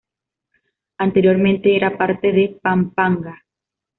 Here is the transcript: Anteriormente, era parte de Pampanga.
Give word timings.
Anteriormente, 0.97 1.75
era 1.75 1.95
parte 1.95 2.31
de 2.31 2.59
Pampanga. 2.59 3.45